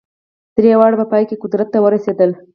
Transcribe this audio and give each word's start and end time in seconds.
درې 0.57 0.73
واړه 0.79 0.95
په 0.99 1.05
پای 1.11 1.23
کې 1.29 1.39
قدرت 1.43 1.67
ته 1.73 1.79
ورسېدل. 1.81 2.31